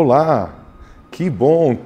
[0.00, 0.54] Olá,
[1.10, 1.76] que bom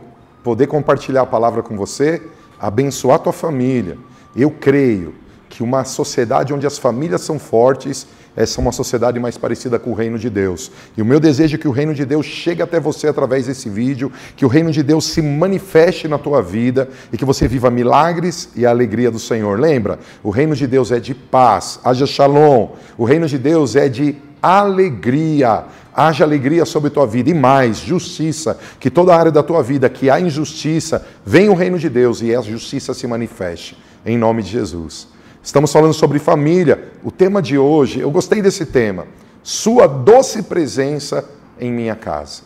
[0.45, 2.21] poder compartilhar a palavra com você,
[2.61, 3.97] abençoar tua família.
[4.37, 5.15] Eu creio
[5.49, 8.07] que uma sociedade onde as famílias são fortes,
[8.37, 10.71] essa é uma sociedade mais parecida com o reino de Deus.
[10.95, 13.71] E o meu desejo é que o reino de Deus chegue até você através desse
[13.71, 17.71] vídeo, que o reino de Deus se manifeste na tua vida e que você viva
[17.71, 19.59] milagres e a alegria do Senhor.
[19.59, 19.99] Lembra?
[20.23, 22.73] O reino de Deus é de paz, haja shalom.
[22.99, 27.79] O reino de Deus é de alegria haja alegria sobre a tua vida e mais,
[27.79, 32.23] justiça, que toda área da tua vida que há injustiça, venha o reino de Deus
[32.23, 35.09] e a justiça se manifeste, em nome de Jesus.
[35.43, 36.93] Estamos falando sobre família.
[37.03, 39.07] O tema de hoje, eu gostei desse tema,
[39.43, 41.29] sua doce presença
[41.59, 42.43] em minha casa.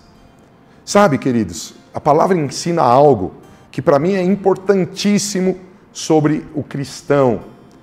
[0.85, 3.35] Sabe, queridos, a palavra ensina algo
[3.71, 5.59] que para mim é importantíssimo
[5.93, 7.41] sobre o cristão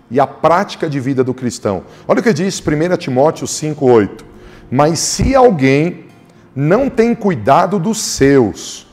[0.09, 1.83] e a prática de vida do cristão.
[2.07, 4.32] Olha o que diz 1 Timóteo 5,8.
[4.75, 6.05] Mas se alguém
[6.55, 8.87] não tem cuidado dos seus,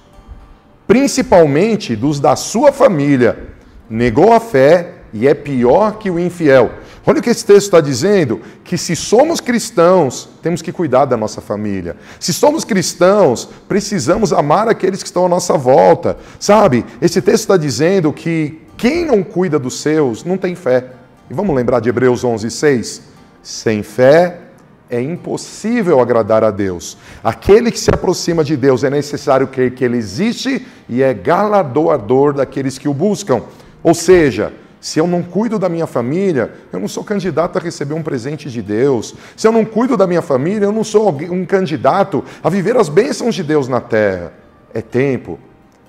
[0.86, 3.54] principalmente dos da sua família,
[3.88, 6.70] negou a fé e é pior que o infiel.
[7.06, 11.16] Olha o que esse texto está dizendo: que se somos cristãos, temos que cuidar da
[11.16, 11.96] nossa família.
[12.18, 16.18] Se somos cristãos, precisamos amar aqueles que estão à nossa volta.
[16.38, 16.84] Sabe?
[17.00, 20.88] Esse texto está dizendo que quem não cuida dos seus não tem fé.
[21.30, 23.02] E vamos lembrar de Hebreus 11, 6?
[23.42, 24.49] Sem fé
[24.90, 26.98] é impossível agradar a Deus.
[27.22, 32.32] Aquele que se aproxima de Deus é necessário crer que Ele existe e é galardoador
[32.32, 33.42] daqueles que o buscam.
[33.82, 37.94] Ou seja, se eu não cuido da minha família, eu não sou candidato a receber
[37.94, 39.14] um presente de Deus.
[39.36, 42.88] Se eu não cuido da minha família, eu não sou um candidato a viver as
[42.88, 44.32] bênçãos de Deus na terra.
[44.72, 45.38] É tempo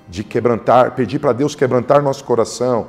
[0.09, 2.87] de quebrantar, pedir para Deus quebrantar nosso coração,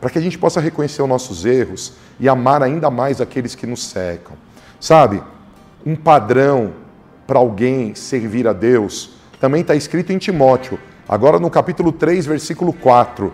[0.00, 3.66] para que a gente possa reconhecer os nossos erros e amar ainda mais aqueles que
[3.66, 4.36] nos secam.
[4.78, 5.20] Sabe?
[5.84, 6.72] Um padrão
[7.26, 9.10] para alguém servir a Deus,
[9.40, 10.78] também está escrito em Timóteo,
[11.08, 13.32] agora no capítulo 3, versículo 4,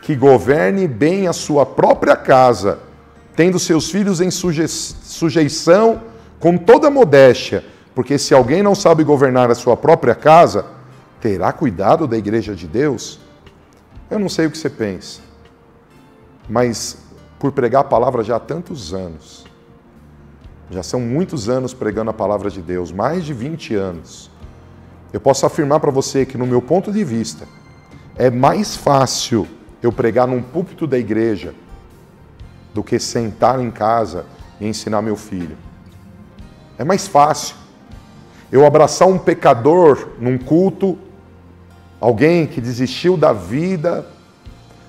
[0.00, 2.80] que governe bem a sua própria casa,
[3.36, 6.02] tendo seus filhos em suje sujeição
[6.40, 7.64] com toda modéstia,
[7.94, 10.66] porque se alguém não sabe governar a sua própria casa,
[11.20, 13.20] terá cuidado da igreja de Deus?
[14.10, 15.20] Eu não sei o que você pensa,
[16.48, 16.98] mas
[17.38, 19.44] por pregar a palavra já há tantos anos,
[20.72, 24.30] já são muitos anos pregando a palavra de Deus, mais de 20 anos.
[25.12, 27.46] Eu posso afirmar para você que, no meu ponto de vista,
[28.16, 29.46] é mais fácil
[29.82, 31.54] eu pregar num púlpito da igreja
[32.72, 34.24] do que sentar em casa
[34.58, 35.56] e ensinar meu filho.
[36.78, 37.56] É mais fácil
[38.50, 40.98] eu abraçar um pecador num culto,
[42.00, 44.06] alguém que desistiu da vida,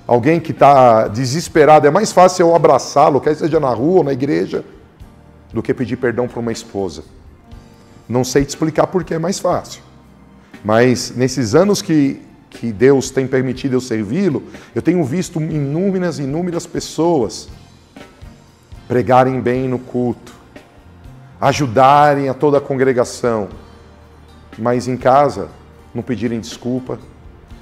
[0.08, 1.86] alguém que está desesperado.
[1.86, 4.64] É mais fácil eu abraçá-lo, quer seja na rua ou na igreja,
[5.54, 7.04] do que pedir perdão para uma esposa.
[8.10, 9.82] Não sei te explicar porque é mais fácil.
[10.64, 14.44] Mas nesses anos que, que Deus tem permitido eu servi-lo,
[14.74, 17.50] eu tenho visto inúmeras, inúmeras pessoas
[18.88, 20.34] pregarem bem no culto,
[21.40, 23.50] ajudarem a toda a congregação,
[24.58, 25.50] mas em casa
[25.94, 27.00] não pedirem desculpa,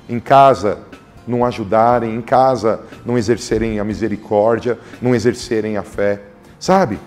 [0.08, 0.80] em casa
[1.28, 6.22] não ajudarem, em casa não exercerem a misericórdia, não exercerem a fé.
[6.60, 7.00] Sabe?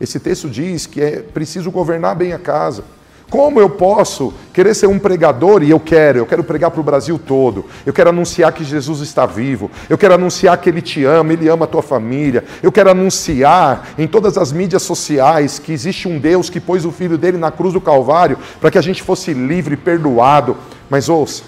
[0.00, 2.84] Esse texto diz que é preciso governar bem a casa.
[3.28, 6.84] Como eu posso querer ser um pregador e eu quero, eu quero pregar para o
[6.84, 11.04] Brasil todo, eu quero anunciar que Jesus está vivo, eu quero anunciar que Ele te
[11.04, 15.72] ama, Ele ama a tua família, eu quero anunciar em todas as mídias sociais que
[15.72, 18.82] existe um Deus que pôs o Filho dele na cruz do Calvário para que a
[18.82, 20.56] gente fosse livre, perdoado.
[20.88, 21.42] Mas ouça,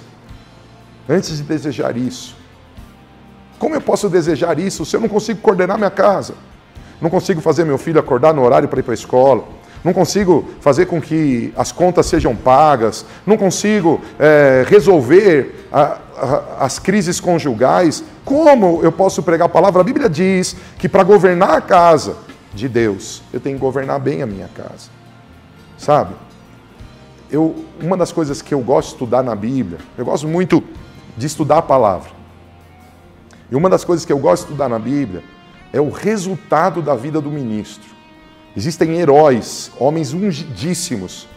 [1.08, 2.36] antes de desejar isso,
[3.56, 6.34] como eu posso desejar isso se eu não consigo coordenar minha casa?
[7.00, 9.44] Não consigo fazer meu filho acordar no horário para ir para a escola.
[9.84, 13.06] Não consigo fazer com que as contas sejam pagas.
[13.24, 18.02] Não consigo é, resolver a, a, as crises conjugais.
[18.24, 19.80] Como eu posso pregar a palavra?
[19.80, 22.16] A Bíblia diz que para governar a casa
[22.52, 24.90] de Deus, eu tenho que governar bem a minha casa.
[25.76, 26.14] Sabe?
[27.30, 30.62] Eu, uma das coisas que eu gosto de estudar na Bíblia, eu gosto muito
[31.16, 32.10] de estudar a palavra.
[33.50, 35.22] E uma das coisas que eu gosto de estudar na Bíblia
[35.72, 37.88] é o resultado da vida do ministro.
[38.56, 41.28] Existem heróis, homens ungidíssimos,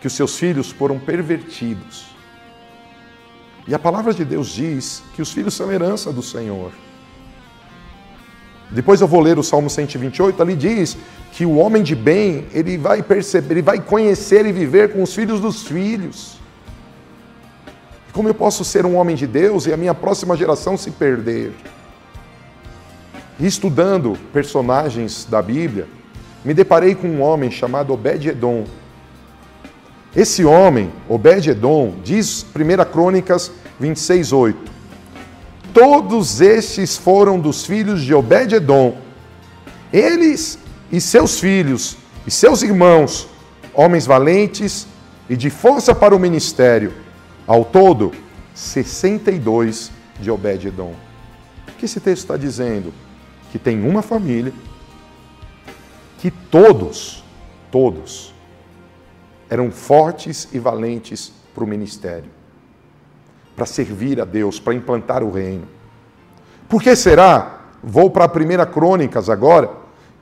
[0.00, 2.14] que os seus filhos foram pervertidos.
[3.66, 6.72] E a palavra de Deus diz que os filhos são herança do Senhor.
[8.70, 10.96] Depois eu vou ler o Salmo 128, ali diz
[11.32, 15.14] que o homem de bem, ele vai perceber, ele vai conhecer e viver com os
[15.14, 16.38] filhos dos filhos.
[18.12, 21.52] Como eu posso ser um homem de Deus e a minha próxima geração se perder?
[23.40, 25.86] Estudando personagens da Bíblia,
[26.44, 28.64] me deparei com um homem chamado Obed-Edom,
[30.14, 33.50] Esse homem, Obed-Edom, diz 1 Crônicas
[33.80, 34.72] 26, 8.
[35.72, 38.96] Todos estes foram dos filhos de Obed-Edom.
[39.92, 40.58] Eles
[40.92, 43.26] e seus filhos e seus irmãos,
[43.74, 44.86] homens valentes
[45.28, 46.92] e de força para o ministério.
[47.44, 48.12] Ao todo,
[48.54, 49.90] 62
[50.20, 50.94] de Obed-Edom.
[51.68, 52.94] O que esse texto está dizendo?
[53.54, 54.52] Que tem uma família
[56.18, 57.22] que todos,
[57.70, 58.34] todos,
[59.48, 62.28] eram fortes e valentes para o ministério,
[63.54, 65.68] para servir a Deus, para implantar o reino.
[66.68, 67.60] Por que será?
[67.80, 69.70] Vou para a primeira Crônicas agora,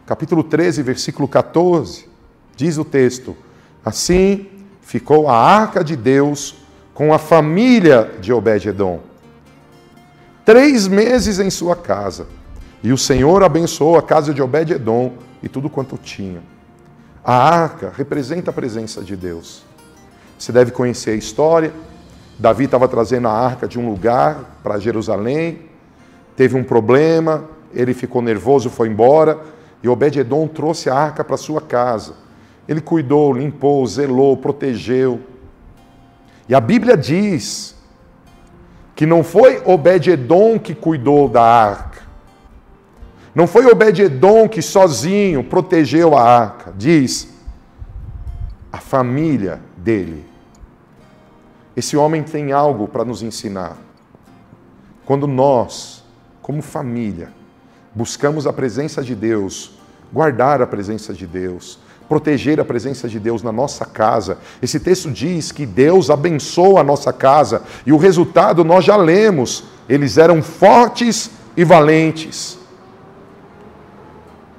[0.05, 2.07] capítulo 13, versículo 14.
[2.55, 3.35] Diz o texto:
[3.83, 4.47] Assim
[4.83, 6.55] ficou a arca de Deus
[6.93, 9.01] com a família de Obed-Edom.
[10.45, 12.42] Três meses em sua casa.
[12.83, 15.13] E o Senhor abençoou a casa de Obed-Edom
[15.43, 16.43] e tudo quanto tinha.
[17.25, 19.63] A arca representa a presença de Deus.
[20.37, 21.73] Você deve conhecer a história.
[22.39, 25.61] Davi estava trazendo a arca de um lugar para Jerusalém,
[26.35, 29.39] teve um problema, ele ficou nervoso, foi embora,
[29.83, 32.15] e Obed-Edom trouxe a arca para sua casa.
[32.67, 35.21] Ele cuidou, limpou, zelou, protegeu.
[36.49, 37.77] E a Bíblia diz
[38.97, 41.92] que não foi Obed-Edom que cuidou da arca.
[43.35, 46.73] Não foi Obed-Edom que sozinho protegeu a arca.
[46.77, 47.29] Diz
[48.73, 50.25] a família dele.
[51.77, 53.77] Esse homem tem algo para nos ensinar.
[55.05, 56.05] Quando nós,
[56.43, 57.33] como família,
[57.95, 59.73] buscamos a presença de Deus,
[60.13, 64.39] guardar a presença de Deus, proteger a presença de Deus na nossa casa.
[64.61, 69.65] Esse texto diz que Deus abençoa a nossa casa e o resultado nós já lemos.
[69.89, 72.62] Eles eram fortes e valentes.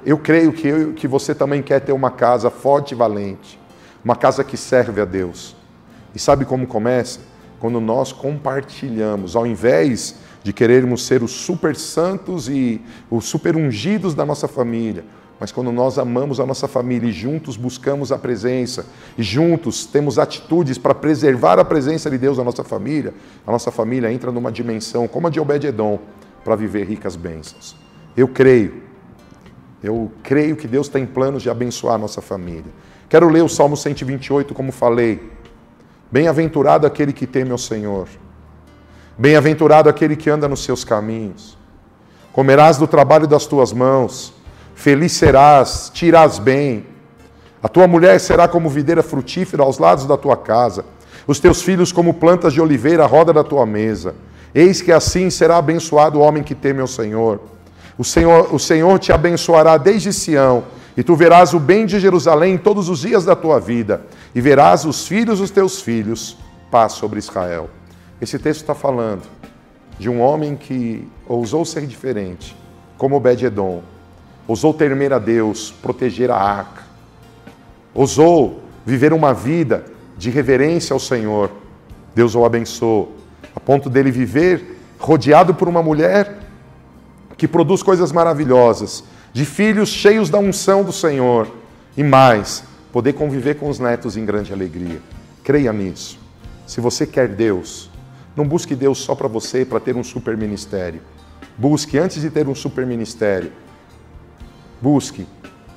[0.04, 3.58] Eu creio que, eu, que você também quer ter uma casa forte e valente,
[4.04, 5.56] uma casa que serve a Deus.
[6.14, 7.20] E sabe como começa?
[7.58, 14.14] Quando nós compartilhamos, ao invés de querermos ser os super santos e os super ungidos
[14.14, 15.04] da nossa família,
[15.40, 18.86] mas quando nós amamos a nossa família e juntos buscamos a presença,
[19.16, 23.14] e juntos temos atitudes para preservar a presença de Deus na nossa família,
[23.46, 25.98] a nossa família entra numa dimensão como a de Obed-Edom
[26.44, 27.74] para viver ricas bênçãos.
[28.16, 28.83] Eu creio,
[29.84, 32.72] eu creio que Deus tem planos de abençoar a nossa família.
[33.08, 35.30] Quero ler o Salmo 128, como falei.
[36.10, 38.08] Bem-aventurado aquele que teme ao Senhor.
[39.18, 41.56] Bem-aventurado aquele que anda nos seus caminhos.
[42.32, 44.34] Comerás do trabalho das tuas mãos
[44.74, 46.84] Feliz serás, tirás bem.
[47.62, 50.84] A tua mulher será como videira frutífera aos lados da tua casa,
[51.26, 54.14] os teus filhos como plantas de oliveira à roda da tua mesa.
[54.54, 57.40] Eis que assim será abençoado o homem que teme ao Senhor.
[57.96, 60.64] O Senhor, o Senhor te abençoará desde Sião,
[60.96, 64.02] e tu verás o bem de Jerusalém todos os dias da tua vida,
[64.34, 66.36] e verás os filhos dos teus filhos,
[66.70, 67.70] paz sobre Israel.
[68.20, 69.22] Esse texto está falando
[69.98, 72.56] de um homem que ousou ser diferente,
[72.98, 73.82] como Obed-Edom,
[74.46, 76.82] ousou temer a Deus, proteger a arca,
[77.94, 79.84] ousou viver uma vida
[80.18, 81.50] de reverência ao Senhor.
[82.14, 83.16] Deus o abençoou,
[83.54, 86.43] a ponto dele viver rodeado por uma mulher
[87.44, 91.46] que produz coisas maravilhosas, de filhos cheios da unção do Senhor
[91.94, 94.98] e mais, poder conviver com os netos em grande alegria.
[95.42, 96.18] Creia nisso.
[96.66, 97.90] Se você quer Deus,
[98.34, 101.02] não busque Deus só para você, para ter um super ministério.
[101.58, 103.52] Busque, antes de ter um super ministério,
[104.80, 105.26] Busque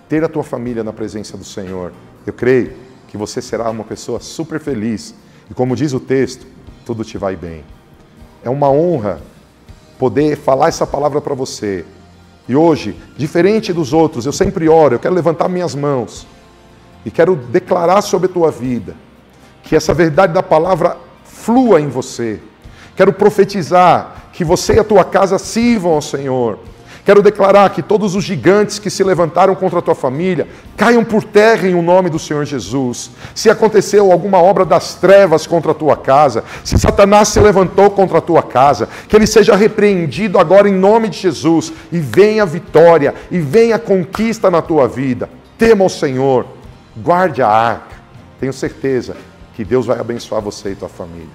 [0.07, 1.91] ter a tua família na presença do Senhor.
[2.25, 2.75] Eu creio
[3.09, 5.13] que você será uma pessoa super feliz.
[5.51, 6.47] E como diz o texto,
[6.85, 7.65] tudo te vai bem.
[8.41, 9.21] É uma honra
[9.97, 11.85] poder falar essa palavra para você.
[12.47, 16.25] E hoje, diferente dos outros, eu sempre oro, eu quero levantar minhas mãos
[17.05, 18.95] e quero declarar sobre a tua vida
[19.63, 22.39] que essa verdade da palavra flua em você.
[22.95, 26.59] Quero profetizar que você e a tua casa sirvam ao Senhor
[27.07, 30.45] Quero declarar que todos os gigantes que se levantaram contra a tua família
[30.75, 33.11] caiam por terra em o nome do Senhor Jesus.
[33.33, 38.17] Se aconteceu alguma obra das trevas contra a tua casa, se Satanás se levantou contra
[38.17, 42.45] a tua casa, que ele seja repreendido agora em nome de Jesus e venha a
[42.45, 45.29] vitória e venha a conquista na tua vida.
[45.57, 46.45] Tema o Senhor,
[46.97, 47.95] guarde a arca.
[48.37, 49.15] Tenho certeza
[49.55, 51.29] que Deus vai abençoar você e tua família.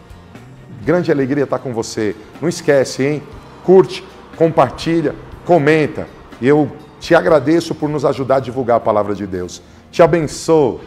[0.85, 2.15] Grande alegria estar com você.
[2.43, 3.23] Não esquece, hein?
[3.65, 4.05] Curte,
[4.37, 6.07] compartilha comenta.
[6.41, 6.71] Eu
[7.01, 9.63] te agradeço por nos ajudar a divulgar a palavra de Deus.
[9.91, 10.81] Te abençoo